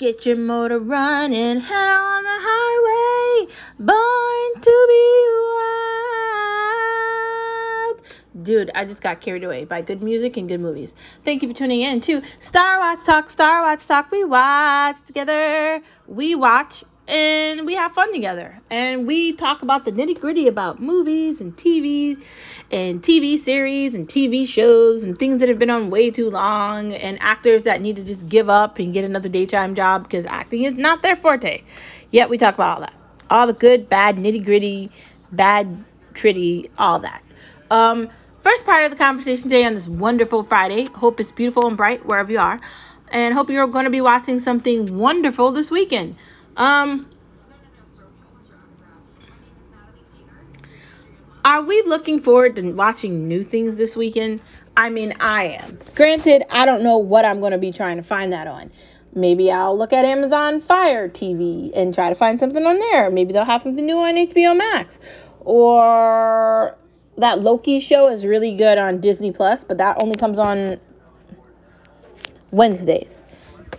Get 0.00 0.24
your 0.24 0.36
motor 0.36 0.78
running, 0.78 1.60
head 1.60 1.88
on 1.90 2.24
the 2.24 2.38
highway, 2.40 3.52
born 3.78 4.62
to 4.62 4.86
be 4.88 5.04
wild. 8.32 8.46
Dude, 8.46 8.70
I 8.74 8.86
just 8.86 9.02
got 9.02 9.20
carried 9.20 9.44
away 9.44 9.66
by 9.66 9.82
good 9.82 10.02
music 10.02 10.38
and 10.38 10.48
good 10.48 10.60
movies. 10.60 10.94
Thank 11.22 11.42
you 11.42 11.50
for 11.50 11.54
tuning 11.54 11.82
in 11.82 12.00
to 12.00 12.22
Star 12.38 12.78
Watch 12.78 13.04
Talk, 13.04 13.28
Star 13.28 13.60
Watch 13.60 13.86
Talk. 13.86 14.10
We 14.10 14.24
watch 14.24 14.96
together. 15.06 15.82
We 16.06 16.34
watch 16.34 16.82
and 17.10 17.66
we 17.66 17.74
have 17.74 17.92
fun 17.92 18.12
together. 18.12 18.56
And 18.70 19.04
we 19.04 19.32
talk 19.32 19.62
about 19.62 19.84
the 19.84 19.90
nitty 19.90 20.20
gritty 20.20 20.46
about 20.46 20.80
movies 20.80 21.40
and 21.40 21.56
TVs 21.56 22.22
and 22.70 23.02
TV 23.02 23.36
series 23.36 23.94
and 23.94 24.06
TV 24.08 24.46
shows 24.46 25.02
and 25.02 25.18
things 25.18 25.40
that 25.40 25.48
have 25.48 25.58
been 25.58 25.70
on 25.70 25.90
way 25.90 26.12
too 26.12 26.30
long 26.30 26.92
and 26.94 27.18
actors 27.20 27.64
that 27.64 27.80
need 27.80 27.96
to 27.96 28.04
just 28.04 28.28
give 28.28 28.48
up 28.48 28.78
and 28.78 28.94
get 28.94 29.04
another 29.04 29.28
daytime 29.28 29.74
job 29.74 30.04
because 30.04 30.24
acting 30.26 30.62
is 30.62 30.74
not 30.74 31.02
their 31.02 31.16
forte. 31.16 31.62
Yet 32.12 32.30
we 32.30 32.38
talk 32.38 32.54
about 32.54 32.74
all 32.76 32.80
that. 32.80 32.94
All 33.28 33.46
the 33.48 33.54
good, 33.54 33.88
bad, 33.88 34.16
nitty 34.16 34.44
gritty, 34.44 34.92
bad, 35.32 35.84
tritty, 36.14 36.70
all 36.78 37.00
that. 37.00 37.22
Um, 37.72 38.08
first 38.42 38.64
part 38.64 38.84
of 38.84 38.92
the 38.92 38.96
conversation 38.96 39.44
today 39.44 39.64
on 39.64 39.74
this 39.74 39.88
wonderful 39.88 40.44
Friday. 40.44 40.84
Hope 40.94 41.18
it's 41.18 41.32
beautiful 41.32 41.66
and 41.66 41.76
bright 41.76 42.06
wherever 42.06 42.30
you 42.30 42.38
are. 42.38 42.60
And 43.10 43.34
hope 43.34 43.50
you're 43.50 43.66
going 43.66 43.84
to 43.84 43.90
be 43.90 44.00
watching 44.00 44.38
something 44.38 44.96
wonderful 44.96 45.50
this 45.50 45.72
weekend. 45.72 46.14
Um, 46.56 47.08
are 51.44 51.62
we 51.62 51.82
looking 51.82 52.20
forward 52.20 52.56
to 52.56 52.72
watching 52.72 53.28
new 53.28 53.42
things 53.42 53.76
this 53.76 53.96
weekend? 53.96 54.40
I 54.76 54.90
mean, 54.90 55.14
I 55.20 55.58
am. 55.60 55.78
Granted, 55.94 56.44
I 56.50 56.66
don't 56.66 56.82
know 56.82 56.98
what 56.98 57.24
I'm 57.24 57.40
going 57.40 57.52
to 57.52 57.58
be 57.58 57.72
trying 57.72 57.96
to 57.96 58.02
find 58.02 58.32
that 58.32 58.46
on. 58.46 58.70
Maybe 59.14 59.50
I'll 59.50 59.76
look 59.76 59.92
at 59.92 60.04
Amazon 60.04 60.60
Fire 60.60 61.08
TV 61.08 61.72
and 61.74 61.92
try 61.92 62.08
to 62.08 62.14
find 62.14 62.38
something 62.38 62.64
on 62.64 62.78
there. 62.78 63.10
Maybe 63.10 63.32
they'll 63.32 63.44
have 63.44 63.62
something 63.62 63.84
new 63.84 63.98
on 63.98 64.14
HBO 64.14 64.56
Max. 64.56 64.98
Or 65.40 66.76
that 67.18 67.40
Loki 67.40 67.80
show 67.80 68.08
is 68.08 68.24
really 68.24 68.56
good 68.56 68.78
on 68.78 69.00
Disney 69.00 69.32
Plus, 69.32 69.64
but 69.64 69.78
that 69.78 70.00
only 70.00 70.14
comes 70.14 70.38
on 70.38 70.78
Wednesdays 72.52 73.19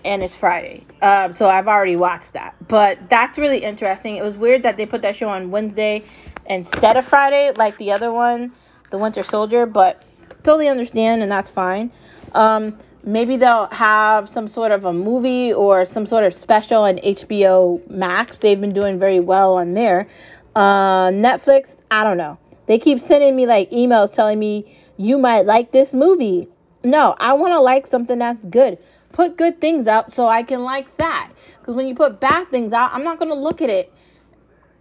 and 0.05 0.23
it's 0.23 0.35
Friday. 0.35 0.85
Um, 1.01 1.33
so 1.33 1.49
I've 1.49 1.67
already 1.67 1.95
watched 1.95 2.33
that. 2.33 2.55
But 2.67 3.09
that's 3.09 3.37
really 3.37 3.59
interesting. 3.59 4.17
It 4.17 4.23
was 4.23 4.37
weird 4.37 4.63
that 4.63 4.77
they 4.77 4.85
put 4.85 5.01
that 5.03 5.15
show 5.15 5.29
on 5.29 5.51
Wednesday 5.51 6.03
instead 6.45 6.97
of 6.97 7.05
Friday, 7.05 7.51
like 7.57 7.77
the 7.77 7.91
other 7.91 8.11
one, 8.11 8.51
The 8.89 8.97
Winter 8.97 9.23
Soldier, 9.23 9.65
but 9.65 10.03
totally 10.43 10.67
understand, 10.67 11.21
and 11.23 11.31
that's 11.31 11.49
fine. 11.49 11.91
Um, 12.33 12.77
maybe 13.03 13.37
they'll 13.37 13.67
have 13.67 14.27
some 14.27 14.47
sort 14.47 14.71
of 14.71 14.85
a 14.85 14.93
movie 14.93 15.53
or 15.53 15.85
some 15.85 16.05
sort 16.05 16.23
of 16.23 16.33
special 16.33 16.83
on 16.83 16.97
HBO 16.97 17.87
Max. 17.89 18.37
They've 18.37 18.59
been 18.59 18.73
doing 18.73 18.99
very 18.99 19.19
well 19.19 19.55
on 19.55 19.73
there. 19.73 20.07
Uh, 20.55 21.09
Netflix, 21.09 21.75
I 21.89 22.03
don't 22.03 22.17
know. 22.17 22.37
They 22.65 22.77
keep 22.77 23.01
sending 23.01 23.35
me 23.35 23.45
like 23.47 23.69
emails 23.71 24.13
telling 24.13 24.39
me 24.39 24.77
you 24.97 25.17
might 25.17 25.45
like 25.45 25.71
this 25.71 25.93
movie. 25.93 26.47
No, 26.83 27.15
I 27.19 27.33
want 27.33 27.53
to 27.53 27.59
like 27.59 27.85
something 27.87 28.19
that's 28.19 28.41
good. 28.41 28.77
Put 29.21 29.37
good 29.37 29.61
things 29.61 29.85
out 29.85 30.15
so 30.15 30.27
I 30.27 30.41
can 30.41 30.63
like 30.63 30.97
that. 30.97 31.31
Because 31.59 31.75
when 31.75 31.87
you 31.87 31.93
put 31.93 32.19
bad 32.19 32.49
things 32.49 32.73
out, 32.73 32.89
I'm 32.91 33.03
not 33.03 33.19
going 33.19 33.29
to 33.29 33.37
look 33.37 33.61
at 33.61 33.69
it. 33.69 33.93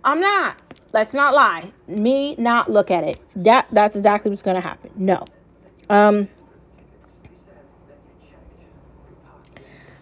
I'm 0.02 0.18
not. 0.18 0.56
Let's 0.94 1.12
not 1.12 1.34
lie. 1.34 1.70
Me 1.86 2.36
not 2.36 2.70
look 2.70 2.90
at 2.90 3.04
it. 3.04 3.20
That 3.36 3.66
that's 3.70 3.96
exactly 3.96 4.30
what's 4.30 4.40
going 4.40 4.54
to 4.54 4.62
happen. 4.62 4.92
No. 4.96 5.26
Um 5.90 6.26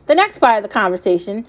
The 0.06 0.14
next 0.14 0.39
part 0.39 0.59
of 0.59 0.62
the 0.62 0.72
conversation, 0.72 1.44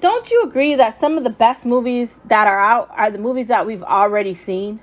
don't 0.00 0.28
you 0.28 0.42
agree 0.42 0.74
that 0.74 0.98
some 0.98 1.16
of 1.16 1.22
the 1.22 1.30
best 1.30 1.64
movies 1.64 2.16
that 2.24 2.48
are 2.48 2.58
out 2.58 2.90
are 2.90 3.12
the 3.12 3.18
movies 3.18 3.46
that 3.46 3.64
we've 3.64 3.84
already 3.84 4.34
seen? 4.34 4.80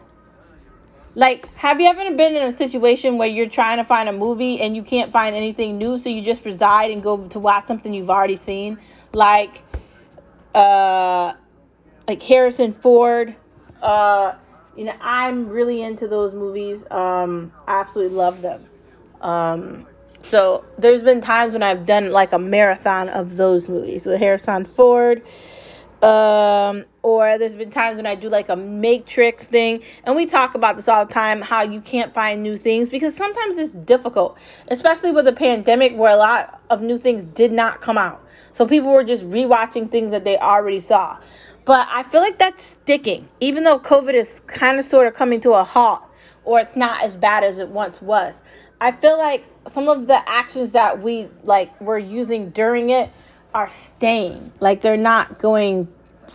Like, 1.13 1.53
have 1.55 1.81
you 1.81 1.87
ever 1.87 2.15
been 2.15 2.35
in 2.35 2.43
a 2.43 2.51
situation 2.51 3.17
where 3.17 3.27
you're 3.27 3.49
trying 3.49 3.77
to 3.77 3.83
find 3.83 4.07
a 4.07 4.13
movie 4.13 4.61
and 4.61 4.75
you 4.75 4.83
can't 4.83 5.11
find 5.11 5.35
anything 5.35 5.77
new, 5.77 5.97
so 5.97 6.09
you 6.09 6.21
just 6.21 6.45
reside 6.45 6.89
and 6.91 7.03
go 7.03 7.27
to 7.27 7.39
watch 7.39 7.67
something 7.67 7.93
you've 7.93 8.09
already 8.09 8.37
seen? 8.37 8.79
Like, 9.13 9.61
uh, 10.55 11.33
like 12.07 12.21
Harrison 12.21 12.73
Ford. 12.73 13.35
Uh, 13.81 14.35
you 14.77 14.85
know, 14.85 14.95
I'm 15.01 15.49
really 15.49 15.81
into 15.81 16.07
those 16.07 16.33
movies. 16.33 16.83
Um, 16.89 17.51
I 17.67 17.81
absolutely 17.81 18.15
love 18.15 18.41
them. 18.41 18.65
Um, 19.19 19.87
so 20.21 20.63
there's 20.77 21.01
been 21.01 21.19
times 21.19 21.53
when 21.53 21.63
I've 21.63 21.85
done 21.85 22.11
like 22.11 22.31
a 22.31 22.39
marathon 22.39 23.09
of 23.09 23.35
those 23.35 23.67
movies 23.67 24.05
with 24.05 24.17
Harrison 24.19 24.65
Ford. 24.65 25.23
Um, 26.01 26.85
or 27.03 27.37
there's 27.37 27.53
been 27.53 27.69
times 27.69 27.97
when 27.97 28.07
I 28.07 28.15
do 28.15 28.27
like 28.27 28.49
a 28.49 28.55
matrix 28.55 29.45
thing, 29.45 29.83
and 30.03 30.15
we 30.15 30.25
talk 30.25 30.55
about 30.55 30.75
this 30.75 30.87
all 30.87 31.05
the 31.05 31.13
time 31.13 31.41
how 31.41 31.61
you 31.61 31.79
can't 31.79 32.11
find 32.13 32.41
new 32.41 32.57
things 32.57 32.89
because 32.89 33.15
sometimes 33.15 33.57
it's 33.57 33.73
difficult, 33.73 34.37
especially 34.69 35.11
with 35.11 35.25
the 35.25 35.33
pandemic 35.33 35.95
where 35.95 36.11
a 36.11 36.17
lot 36.17 36.59
of 36.71 36.81
new 36.81 36.97
things 36.97 37.21
did 37.35 37.51
not 37.51 37.81
come 37.81 37.99
out. 37.99 38.25
So 38.53 38.65
people 38.65 38.91
were 38.91 39.03
just 39.03 39.23
rewatching 39.29 39.91
things 39.91 40.11
that 40.11 40.23
they 40.23 40.37
already 40.37 40.79
saw. 40.79 41.17
But 41.65 41.87
I 41.91 42.03
feel 42.03 42.21
like 42.21 42.39
that's 42.39 42.63
sticking, 42.63 43.29
even 43.39 43.63
though 43.63 43.79
COVID 43.79 44.15
is 44.15 44.41
kind 44.47 44.79
of 44.79 44.85
sort 44.85 45.05
of 45.05 45.13
coming 45.13 45.39
to 45.41 45.51
a 45.51 45.63
halt, 45.63 46.01
or 46.43 46.59
it's 46.59 46.75
not 46.75 47.03
as 47.03 47.15
bad 47.15 47.43
as 47.43 47.59
it 47.59 47.69
once 47.69 48.01
was. 48.01 48.33
I 48.81 48.91
feel 48.91 49.19
like 49.19 49.45
some 49.71 49.87
of 49.87 50.07
the 50.07 50.27
actions 50.27 50.71
that 50.71 51.03
we 51.03 51.29
like 51.43 51.79
were 51.79 51.99
using 51.99 52.49
during 52.49 52.89
it 52.89 53.11
are 53.53 53.69
staying. 53.69 54.51
Like 54.59 54.81
they're 54.81 54.97
not 54.97 55.39
going 55.39 55.87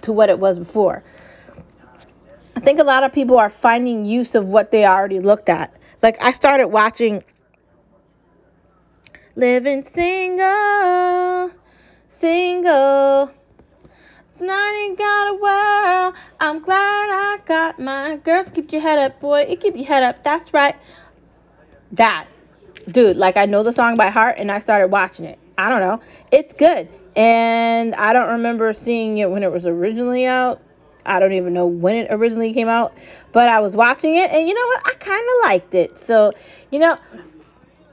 to 0.02 0.12
what 0.12 0.28
it 0.28 0.38
was 0.38 0.58
before. 0.58 1.02
I 2.54 2.60
think 2.60 2.78
a 2.78 2.84
lot 2.84 3.04
of 3.04 3.12
people 3.12 3.38
are 3.38 3.50
finding 3.50 4.06
use 4.06 4.34
of 4.34 4.46
what 4.46 4.70
they 4.70 4.86
already 4.86 5.20
looked 5.20 5.48
at. 5.48 5.74
Like 6.02 6.16
I 6.20 6.32
started 6.32 6.68
watching 6.68 7.22
Living 9.34 9.84
Single, 9.84 11.50
Single. 12.18 13.30
Now 14.38 14.70
you 14.70 14.96
got 14.96 15.28
a 15.28 15.34
world. 15.34 16.14
I'm 16.40 16.60
glad 16.60 16.76
I 16.78 17.38
got 17.46 17.78
mine. 17.78 18.18
Girls, 18.18 18.48
keep 18.54 18.72
your 18.72 18.82
head 18.82 18.98
up, 18.98 19.20
boy. 19.20 19.46
You 19.46 19.56
keep 19.56 19.76
your 19.76 19.86
head 19.86 20.02
up. 20.02 20.22
That's 20.22 20.52
right. 20.52 20.76
That, 21.92 22.26
dude. 22.90 23.16
Like 23.16 23.36
I 23.38 23.46
know 23.46 23.62
the 23.62 23.72
song 23.72 23.96
by 23.96 24.08
heart, 24.08 24.36
and 24.38 24.52
I 24.52 24.60
started 24.60 24.88
watching 24.88 25.24
it. 25.24 25.38
I 25.56 25.70
don't 25.70 25.80
know. 25.80 26.00
It's 26.30 26.52
good 26.52 26.88
and 27.16 27.94
I 27.94 28.12
don't 28.12 28.28
remember 28.28 28.72
seeing 28.74 29.18
it 29.18 29.30
when 29.30 29.42
it 29.42 29.50
was 29.50 29.66
originally 29.66 30.26
out. 30.26 30.62
I 31.04 31.18
don't 31.18 31.32
even 31.32 31.54
know 31.54 31.66
when 31.66 31.96
it 31.96 32.08
originally 32.10 32.52
came 32.52 32.68
out, 32.68 32.92
but 33.32 33.48
I 33.48 33.60
was 33.60 33.74
watching 33.74 34.16
it, 34.16 34.30
and 34.30 34.46
you 34.46 34.54
know 34.54 34.66
what? 34.66 34.82
I 34.86 34.92
kind 34.98 35.20
of 35.22 35.50
liked 35.50 35.74
it. 35.74 35.98
So, 35.98 36.32
you 36.70 36.78
know, 36.78 36.98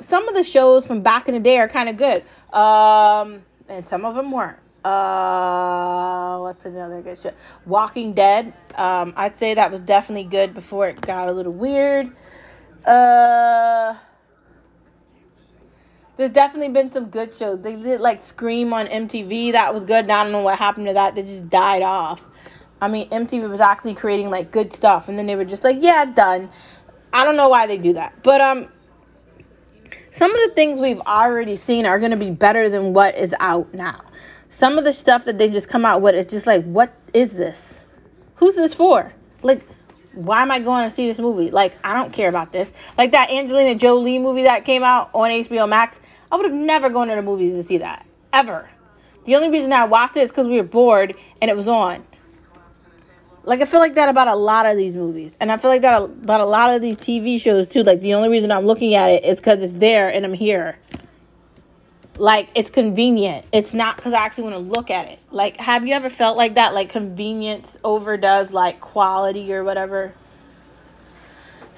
some 0.01 0.27
of 0.27 0.35
the 0.35 0.43
shows 0.43 0.85
from 0.85 1.01
back 1.01 1.27
in 1.27 1.35
the 1.35 1.39
day 1.39 1.57
are 1.57 1.69
kind 1.69 1.89
of 1.89 1.97
good, 1.97 2.23
um, 2.53 3.43
and 3.69 3.85
some 3.85 4.03
of 4.03 4.15
them 4.15 4.31
weren't. 4.31 4.57
Uh, 4.83 6.39
what's 6.39 6.65
another 6.65 7.01
good 7.01 7.21
show? 7.21 7.31
Walking 7.65 8.13
Dead. 8.13 8.53
Um, 8.75 9.13
I'd 9.15 9.37
say 9.37 9.53
that 9.53 9.71
was 9.71 9.79
definitely 9.79 10.25
good 10.25 10.53
before 10.53 10.89
it 10.89 10.99
got 10.99 11.29
a 11.29 11.31
little 11.31 11.53
weird. 11.53 12.13
Uh 12.85 13.95
there's 16.17 16.31
definitely 16.31 16.69
been 16.69 16.91
some 16.91 17.09
good 17.09 17.33
shows. 17.35 17.61
They 17.61 17.75
did 17.75 18.01
like 18.01 18.23
Scream 18.23 18.73
on 18.73 18.87
MTV. 18.87 19.53
That 19.53 19.73
was 19.73 19.83
good. 19.83 20.09
I 20.09 20.23
don't 20.23 20.31
know 20.31 20.41
what 20.41 20.59
happened 20.59 20.87
to 20.87 20.93
that. 20.93 21.15
They 21.15 21.23
just 21.23 21.49
died 21.49 21.81
off. 21.81 22.21
I 22.81 22.87
mean, 22.87 23.09
MTV 23.09 23.49
was 23.49 23.61
actually 23.61 23.95
creating 23.95 24.29
like 24.29 24.51
good 24.51 24.73
stuff, 24.73 25.07
and 25.07 25.17
then 25.17 25.25
they 25.25 25.35
were 25.35 25.45
just 25.45 25.63
like, 25.63 25.77
yeah, 25.79 26.05
done. 26.05 26.49
I 27.11 27.23
don't 27.23 27.37
know 27.37 27.49
why 27.49 27.67
they 27.67 27.77
do 27.77 27.93
that, 27.93 28.21
but 28.23 28.41
um, 28.41 28.67
some 30.11 30.31
of 30.33 30.49
the 30.49 30.53
things 30.55 30.79
we've 30.79 30.99
already 30.99 31.55
seen 31.55 31.85
are 31.85 31.99
gonna 31.99 32.17
be 32.17 32.31
better 32.31 32.69
than 32.69 32.93
what 32.93 33.15
is 33.15 33.33
out 33.39 33.73
now. 33.73 34.01
Some 34.49 34.77
of 34.77 34.83
the 34.83 34.93
stuff 34.93 35.25
that 35.25 35.37
they 35.37 35.49
just 35.49 35.69
come 35.69 35.85
out 35.85 36.01
with 36.01 36.15
is 36.15 36.25
just 36.25 36.45
like, 36.45 36.63
what 36.63 36.93
is 37.13 37.29
this? 37.29 37.61
Who's 38.35 38.55
this 38.55 38.73
for? 38.73 39.13
Like, 39.41 39.65
why 40.13 40.41
am 40.41 40.51
I 40.51 40.59
going 40.59 40.89
to 40.89 40.95
see 40.95 41.07
this 41.07 41.19
movie? 41.19 41.51
Like, 41.51 41.75
I 41.83 41.93
don't 41.93 42.13
care 42.13 42.29
about 42.29 42.51
this. 42.51 42.71
Like 42.97 43.11
that 43.11 43.31
Angelina 43.31 43.75
Jolie 43.75 44.19
movie 44.19 44.43
that 44.43 44.65
came 44.65 44.83
out 44.83 45.09
on 45.13 45.29
HBO 45.29 45.67
Max. 45.67 45.97
I 46.31 46.35
would 46.35 46.45
have 46.45 46.53
never 46.53 46.89
gone 46.89 47.07
to 47.07 47.15
the 47.15 47.21
movies 47.21 47.53
to 47.53 47.63
see 47.63 47.79
that. 47.79 48.05
Ever. 48.31 48.69
The 49.25 49.35
only 49.35 49.49
reason 49.49 49.71
I 49.71 49.85
watched 49.85 50.17
it 50.17 50.21
is 50.21 50.29
because 50.29 50.47
we 50.47 50.57
were 50.57 50.63
bored 50.63 51.15
and 51.41 51.49
it 51.49 51.55
was 51.55 51.67
on. 51.67 52.05
Like, 53.45 53.61
I 53.61 53.65
feel 53.65 53.81
like 53.81 53.95
that 53.95 54.07
about 54.07 54.29
a 54.29 54.35
lot 54.35 54.65
of 54.65 54.77
these 54.77 54.93
movies. 54.93 55.31
And 55.39 55.51
I 55.51 55.57
feel 55.57 55.69
like 55.69 55.81
that 55.81 56.01
about 56.01 56.39
a 56.39 56.45
lot 56.45 56.73
of 56.73 56.81
these 56.81 56.95
TV 56.95 57.41
shows, 57.41 57.67
too. 57.67 57.83
Like, 57.83 57.99
the 57.99 58.13
only 58.13 58.29
reason 58.29 58.53
I'm 58.53 58.65
looking 58.65 58.95
at 58.95 59.09
it 59.09 59.25
is 59.25 59.35
because 59.35 59.61
it's 59.61 59.73
there 59.73 60.07
and 60.07 60.25
I'm 60.25 60.33
here. 60.33 60.77
Like, 62.17 62.49
it's 62.55 62.69
convenient. 62.69 63.45
It's 63.51 63.73
not 63.73 63.95
because 63.95 64.13
I 64.13 64.17
actually 64.17 64.51
want 64.51 64.55
to 64.55 64.71
look 64.71 64.91
at 64.91 65.07
it. 65.07 65.19
Like, 65.31 65.57
have 65.57 65.87
you 65.87 65.93
ever 65.93 66.09
felt 66.09 66.37
like 66.37 66.55
that? 66.55 66.73
Like, 66.73 66.89
convenience 66.89 67.75
overdoes, 67.83 68.51
like, 68.51 68.79
quality 68.79 69.53
or 69.53 69.63
whatever? 69.63 70.13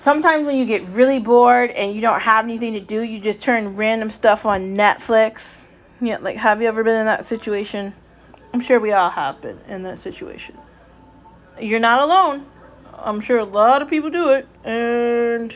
sometimes 0.05 0.45
when 0.45 0.55
you 0.55 0.65
get 0.65 0.87
really 0.89 1.17
bored 1.17 1.71
and 1.71 1.95
you 1.95 1.99
don't 1.99 2.21
have 2.21 2.45
anything 2.45 2.73
to 2.73 2.79
do, 2.79 3.01
you 3.01 3.19
just 3.19 3.41
turn 3.41 3.75
random 3.75 4.11
stuff 4.11 4.45
on 4.45 4.75
Netflix. 4.75 5.47
Yeah, 5.99 6.19
like 6.21 6.37
have 6.37 6.61
you 6.61 6.67
ever 6.67 6.83
been 6.83 6.99
in 6.99 7.07
that 7.07 7.25
situation? 7.27 7.91
I'm 8.53 8.61
sure 8.61 8.79
we 8.79 8.93
all 8.93 9.09
have 9.09 9.41
been 9.41 9.59
in 9.67 9.81
that 9.83 10.03
situation. 10.03 10.55
You're 11.59 11.79
not 11.79 12.01
alone. 12.01 12.45
I'm 12.93 13.19
sure 13.19 13.39
a 13.39 13.45
lot 13.45 13.81
of 13.81 13.89
people 13.89 14.11
do 14.11 14.29
it, 14.29 14.47
and 14.63 15.53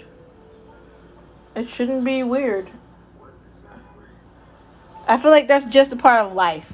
it 1.55 1.69
shouldn't 1.69 2.03
be 2.03 2.23
weird. 2.23 2.69
I 5.09 5.17
feel 5.17 5.31
like 5.31 5.47
that's 5.47 5.65
just 5.65 5.91
a 5.91 5.95
part 5.95 6.23
of 6.23 6.33
life. 6.33 6.71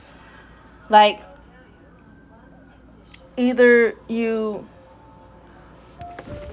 Like, 0.90 1.22
either 3.38 3.96
you 4.10 4.68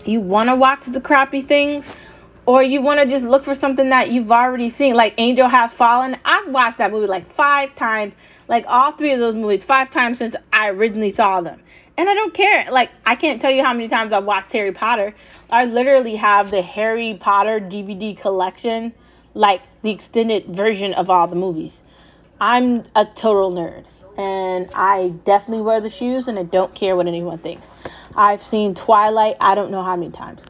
you 0.07 0.21
want 0.21 0.49
to 0.49 0.57
watch 0.57 0.85
the 0.87 1.01
crappy 1.01 1.43
things 1.43 1.87
or 2.47 2.63
you 2.63 2.81
want 2.81 3.01
to 3.01 3.07
just 3.07 3.25
look 3.25 3.45
for 3.45 3.55
something 3.55 3.91
that 3.91 4.11
you've 4.11 4.33
already 4.33 4.69
seen. 4.69 4.95
Like 4.95 5.15
angel 5.19 5.49
has 5.49 5.73
fallen. 5.73 6.17
I've 6.25 6.49
watched 6.49 6.79
that 6.79 6.93
movie 6.93 7.07
like 7.07 7.33
five 7.35 7.75
times. 7.75 8.15
Like 8.49 8.65
all 8.69 8.93
three 8.93 9.13
of 9.13 9.19
those 9.19 9.35
movies 9.35 9.65
five 9.65 9.91
times 9.91 10.19
since 10.19 10.37
i 10.53 10.69
originally 10.69 11.13
saw 11.13 11.41
them. 11.41 11.61
And 11.97 12.09
i 12.09 12.15
don't 12.15 12.33
care. 12.33 12.71
Like 12.71 12.91
i 13.05 13.17
can't 13.17 13.41
tell 13.41 13.51
you 13.51 13.65
how 13.65 13.73
many 13.73 13.89
times 13.89 14.13
i've 14.13 14.25
watched 14.25 14.53
harry 14.53 14.73
potter. 14.73 15.15
I 15.51 15.65
literally 15.65 16.15
have 16.15 16.53
the 16.53 16.63
harry 16.63 17.17
potter 17.21 17.59
dvd 17.59 18.19
collection 18.21 18.93
like 19.35 19.63
the 19.83 19.91
extended 19.91 20.47
version 20.47 20.93
of 20.95 21.11
all 21.11 21.27
the 21.27 21.37
movies 21.37 21.79
i'm 22.41 22.85
a 22.95 23.05
total 23.05 23.53
nerd 23.53 23.85
and 24.19 24.69
i 24.75 25.09
definitely 25.25 25.63
wear 25.63 25.81
the 25.81 25.91
shoes 25.91 26.29
and 26.29 26.39
i 26.39 26.43
don't 26.43 26.75
care 26.75 26.97
what 26.97 27.07
anyone 27.07 27.39
thinks 27.39 27.67
i've 28.17 28.43
seen 28.43 28.75
twilight 28.75 29.37
i 29.41 29.55
don't 29.55 29.71
know 29.71 29.83
how 29.83 29.97
many 29.97 30.11
times 30.11 30.41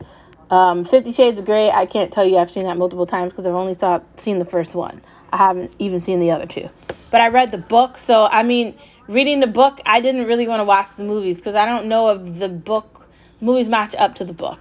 um, 0.52 0.84
Fifty 0.84 1.12
Shades 1.12 1.38
of 1.38 1.46
Grey, 1.46 1.70
I 1.70 1.86
can't 1.86 2.12
tell 2.12 2.26
you 2.26 2.36
I've 2.36 2.50
seen 2.50 2.64
that 2.64 2.76
multiple 2.76 3.06
times 3.06 3.32
because 3.32 3.46
I've 3.46 3.54
only 3.54 3.72
saw, 3.72 4.00
seen 4.18 4.38
the 4.38 4.44
first 4.44 4.74
one. 4.74 5.00
I 5.32 5.38
haven't 5.38 5.72
even 5.78 5.98
seen 5.98 6.20
the 6.20 6.30
other 6.30 6.44
two. 6.44 6.68
But 7.10 7.22
I 7.22 7.28
read 7.28 7.52
the 7.52 7.58
book, 7.58 7.96
so 7.96 8.26
I 8.26 8.42
mean, 8.42 8.78
reading 9.08 9.40
the 9.40 9.46
book, 9.46 9.80
I 9.86 10.02
didn't 10.02 10.26
really 10.26 10.46
want 10.46 10.60
to 10.60 10.64
watch 10.64 10.88
the 10.94 11.04
movies 11.04 11.38
because 11.38 11.54
I 11.54 11.64
don't 11.64 11.86
know 11.86 12.10
if 12.10 12.38
the 12.38 12.50
book 12.50 13.06
movies 13.40 13.66
match 13.66 13.94
up 13.94 14.16
to 14.16 14.26
the 14.26 14.34
book. 14.34 14.60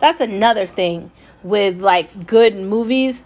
That's 0.00 0.20
another 0.20 0.66
thing 0.66 1.12
with 1.42 1.80
like 1.80 2.26
good 2.26 2.56
movies. 2.56 3.22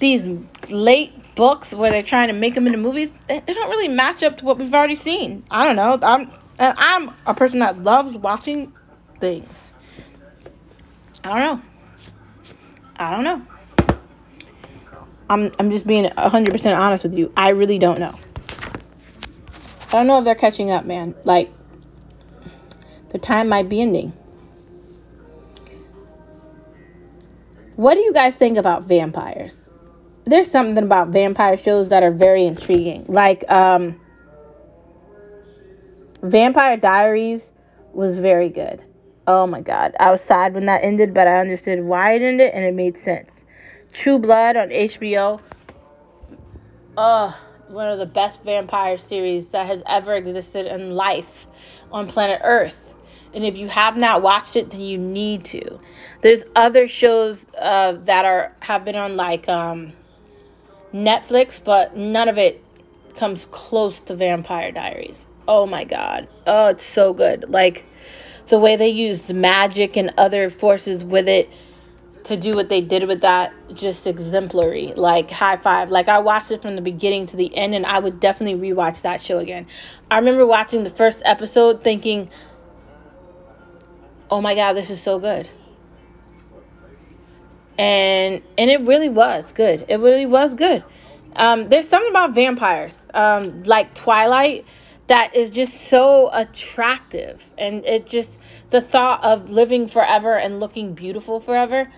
These 0.00 0.28
late 0.68 1.34
books 1.34 1.72
where 1.72 1.90
they're 1.90 2.02
trying 2.02 2.28
to 2.28 2.34
make 2.34 2.54
them 2.54 2.66
into 2.66 2.78
movies, 2.78 3.10
they, 3.28 3.40
don't 3.40 3.70
really 3.70 3.88
match 3.88 4.22
up 4.22 4.38
to 4.38 4.44
what 4.44 4.58
we've 4.58 4.72
already 4.72 4.96
seen. 4.96 5.44
I 5.50 5.64
don't 5.64 5.76
know. 5.76 5.98
I'm 6.02 6.30
and 6.58 6.74
I'm 6.76 7.10
a 7.26 7.34
person 7.34 7.60
that 7.60 7.82
loves 7.82 8.16
watching 8.16 8.72
things. 9.20 9.48
I 11.22 11.28
don't 11.28 11.40
know. 11.40 11.62
I 12.96 13.10
don't 13.10 13.24
know. 13.24 13.42
I'm 15.28 15.52
I'm 15.58 15.70
just 15.70 15.86
being 15.86 16.04
100% 16.04 16.76
honest 16.76 17.02
with 17.02 17.14
you. 17.14 17.32
I 17.36 17.50
really 17.50 17.78
don't 17.78 17.98
know. 17.98 18.18
I 19.88 19.98
don't 19.98 20.06
know 20.06 20.18
if 20.18 20.24
they're 20.24 20.34
catching 20.34 20.70
up, 20.70 20.84
man. 20.84 21.14
Like 21.24 21.50
the 23.10 23.18
time 23.18 23.48
might 23.48 23.68
be 23.68 23.80
ending. 23.80 24.12
What 27.76 27.94
do 27.94 28.00
you 28.00 28.12
guys 28.12 28.34
think 28.36 28.56
about 28.56 28.84
vampires? 28.84 29.56
There's 30.24 30.50
something 30.50 30.82
about 30.82 31.08
vampire 31.08 31.56
shows 31.58 31.88
that 31.88 32.02
are 32.02 32.12
very 32.12 32.46
intriguing. 32.46 33.04
Like 33.08 33.44
um 33.50 34.00
Vampire 36.22 36.76
Diaries 36.76 37.50
was 37.92 38.18
very 38.18 38.48
good. 38.48 38.82
Oh 39.26 39.46
my 39.46 39.60
god. 39.60 39.94
I 39.98 40.10
was 40.10 40.20
sad 40.22 40.54
when 40.54 40.66
that 40.66 40.84
ended, 40.84 41.12
but 41.12 41.26
I 41.26 41.40
understood 41.40 41.82
why 41.84 42.12
it 42.14 42.22
ended 42.22 42.52
and 42.52 42.64
it 42.64 42.74
made 42.74 42.96
sense. 42.96 43.30
True 43.92 44.18
Blood 44.18 44.56
on 44.56 44.68
HBO. 44.70 45.40
Ugh, 46.96 47.34
one 47.68 47.88
of 47.88 47.98
the 47.98 48.06
best 48.06 48.42
vampire 48.44 48.98
series 48.98 49.48
that 49.48 49.66
has 49.66 49.82
ever 49.86 50.14
existed 50.14 50.66
in 50.66 50.92
life 50.92 51.46
on 51.90 52.06
planet 52.06 52.40
Earth. 52.44 52.93
And 53.34 53.44
if 53.44 53.56
you 53.56 53.68
have 53.68 53.96
not 53.96 54.22
watched 54.22 54.56
it, 54.56 54.70
then 54.70 54.80
you 54.80 54.98
need 54.98 55.44
to. 55.46 55.78
There's 56.20 56.42
other 56.54 56.86
shows 56.88 57.44
uh, 57.58 57.92
that 58.04 58.24
are 58.24 58.52
have 58.60 58.84
been 58.84 58.96
on 58.96 59.16
like 59.16 59.48
um, 59.48 59.92
Netflix, 60.92 61.62
but 61.62 61.96
none 61.96 62.28
of 62.28 62.38
it 62.38 62.62
comes 63.16 63.46
close 63.50 64.00
to 64.00 64.14
Vampire 64.14 64.72
Diaries. 64.72 65.26
Oh 65.46 65.66
my 65.66 65.84
god. 65.84 66.28
Oh, 66.46 66.68
it's 66.68 66.84
so 66.84 67.12
good. 67.12 67.46
Like 67.48 67.84
the 68.48 68.58
way 68.58 68.76
they 68.76 68.88
used 68.88 69.34
magic 69.34 69.96
and 69.96 70.12
other 70.16 70.50
forces 70.50 71.04
with 71.04 71.28
it 71.28 71.50
to 72.24 72.36
do 72.36 72.54
what 72.54 72.68
they 72.68 72.80
did 72.80 73.06
with 73.06 73.20
that 73.20 73.52
just 73.74 74.06
exemplary 74.06 74.92
like 74.96 75.30
high 75.30 75.56
five 75.58 75.90
like 75.90 76.08
i 76.08 76.18
watched 76.18 76.50
it 76.50 76.62
from 76.62 76.74
the 76.74 76.80
beginning 76.80 77.26
to 77.26 77.36
the 77.36 77.54
end 77.54 77.74
and 77.74 77.84
i 77.84 77.98
would 77.98 78.18
definitely 78.18 78.70
rewatch 78.70 79.02
that 79.02 79.20
show 79.20 79.38
again 79.38 79.66
i 80.10 80.16
remember 80.18 80.46
watching 80.46 80.84
the 80.84 80.90
first 80.90 81.20
episode 81.26 81.84
thinking 81.84 82.30
oh 84.30 84.40
my 84.40 84.54
god 84.54 84.74
this 84.74 84.90
is 84.90 85.02
so 85.02 85.18
good. 85.18 85.48
And 87.76 88.42
and 88.56 88.70
it 88.70 88.82
really 88.82 89.08
was 89.08 89.52
good. 89.52 89.86
It 89.88 89.96
really 89.96 90.26
was 90.26 90.54
good. 90.54 90.84
Um, 91.36 91.68
there's 91.68 91.88
something 91.88 92.10
about 92.10 92.34
vampires 92.34 92.96
um, 93.12 93.64
like 93.64 93.94
twilight 93.94 94.64
that 95.08 95.34
is 95.34 95.50
just 95.50 95.88
so 95.88 96.30
attractive. 96.32 97.44
And 97.58 97.84
it 97.84 98.06
just 98.06 98.30
the 98.70 98.80
thought 98.80 99.24
of 99.24 99.50
living 99.50 99.88
forever 99.88 100.38
and 100.38 100.60
looking 100.60 100.94
beautiful 100.94 101.40
forever 101.40 101.90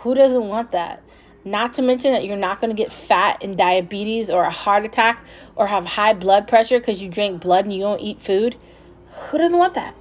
who 0.00 0.14
doesn't 0.14 0.48
want 0.48 0.72
that? 0.72 1.02
Not 1.44 1.74
to 1.74 1.82
mention 1.82 2.12
that 2.12 2.24
you're 2.24 2.36
not 2.36 2.60
going 2.60 2.74
to 2.74 2.82
get 2.82 2.92
fat 2.92 3.38
and 3.42 3.56
diabetes 3.56 4.30
or 4.30 4.44
a 4.44 4.50
heart 4.50 4.84
attack 4.84 5.24
or 5.56 5.66
have 5.66 5.84
high 5.84 6.12
blood 6.12 6.48
pressure 6.48 6.78
because 6.78 7.02
you 7.02 7.08
drink 7.08 7.40
blood 7.40 7.64
and 7.64 7.74
you 7.74 7.80
don't 7.80 8.00
eat 8.00 8.20
food. 8.20 8.56
Who 9.10 9.38
doesn't 9.38 9.58
want 9.58 9.74
that 9.74 9.94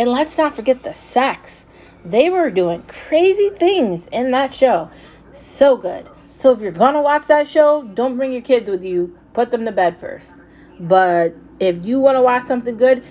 and 0.00 0.10
let's 0.10 0.36
not 0.36 0.56
forget 0.56 0.82
the 0.82 0.94
sex 0.94 1.66
they 2.04 2.30
were 2.30 2.50
doing 2.50 2.82
crazy 3.08 3.50
things 3.50 4.02
in 4.10 4.30
that 4.30 4.52
show 4.52 4.90
so 5.34 5.76
good 5.76 6.08
so 6.38 6.52
if 6.52 6.60
you're 6.60 6.72
gonna 6.72 7.02
watch 7.02 7.26
that 7.26 7.46
show 7.46 7.84
don't 7.94 8.16
bring 8.16 8.32
your 8.32 8.42
kids 8.42 8.68
with 8.70 8.82
you 8.82 9.16
put 9.34 9.50
them 9.50 9.64
to 9.64 9.72
bed 9.72 10.00
first 10.00 10.32
but 10.80 11.34
if 11.60 11.84
you 11.84 12.00
want 12.00 12.16
to 12.16 12.22
watch 12.22 12.46
something 12.46 12.78
good, 12.78 13.04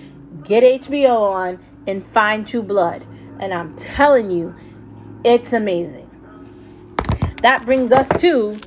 get 0.44 0.64
HBO 0.64 1.20
on 1.20 1.60
and 1.86 2.04
find 2.04 2.46
True 2.46 2.62
Blood. 2.62 3.06
And 3.38 3.54
I'm 3.54 3.76
telling 3.76 4.30
you, 4.30 4.54
it's 5.24 5.52
amazing. 5.52 6.10
That 7.42 7.64
brings 7.64 7.92
us 7.92 8.08
to 8.20 8.60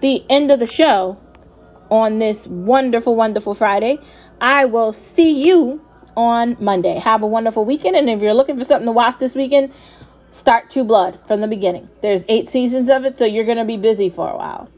the 0.00 0.22
end 0.28 0.50
of 0.50 0.60
the 0.60 0.66
show 0.66 1.18
on 1.90 2.18
this 2.18 2.46
wonderful, 2.46 3.16
wonderful 3.16 3.54
Friday. 3.54 3.98
I 4.40 4.66
will 4.66 4.92
see 4.92 5.46
you 5.48 5.80
on 6.16 6.56
Monday. 6.60 6.98
Have 6.98 7.22
a 7.22 7.26
wonderful 7.26 7.64
weekend. 7.64 7.96
And 7.96 8.08
if 8.08 8.20
you're 8.20 8.34
looking 8.34 8.56
for 8.56 8.64
something 8.64 8.86
to 8.86 8.92
watch 8.92 9.18
this 9.18 9.34
weekend, 9.34 9.72
start 10.30 10.70
True 10.70 10.84
Blood 10.84 11.18
from 11.26 11.40
the 11.40 11.48
beginning. 11.48 11.88
There's 12.00 12.22
eight 12.28 12.48
seasons 12.48 12.88
of 12.88 13.04
it, 13.04 13.18
so 13.18 13.24
you're 13.24 13.44
going 13.44 13.58
to 13.58 13.64
be 13.64 13.76
busy 13.76 14.08
for 14.10 14.30
a 14.30 14.36
while. 14.36 14.68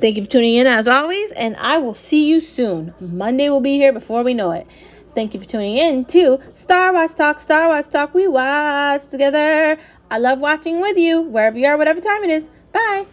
Thank 0.00 0.16
you 0.16 0.24
for 0.24 0.30
tuning 0.30 0.56
in 0.56 0.66
as 0.66 0.88
always, 0.88 1.30
and 1.32 1.54
I 1.56 1.78
will 1.78 1.94
see 1.94 2.28
you 2.28 2.40
soon. 2.40 2.92
Monday 3.00 3.50
will 3.50 3.60
be 3.60 3.76
here 3.76 3.92
before 3.92 4.24
we 4.24 4.34
know 4.34 4.50
it. 4.50 4.66
Thank 5.14 5.34
you 5.34 5.40
for 5.40 5.46
tuning 5.46 5.76
in 5.76 6.04
to 6.06 6.40
Star 6.54 6.92
Wars 6.92 7.14
Talk, 7.14 7.38
Star 7.38 7.68
Wars 7.68 7.86
Talk. 7.86 8.14
We 8.14 8.26
watch 8.26 9.06
together. 9.06 9.76
I 10.10 10.18
love 10.18 10.40
watching 10.40 10.80
with 10.80 10.96
you, 10.96 11.20
wherever 11.20 11.58
you 11.58 11.66
are, 11.66 11.76
whatever 11.76 12.00
time 12.00 12.24
it 12.24 12.30
is. 12.30 12.44
Bye. 12.72 13.06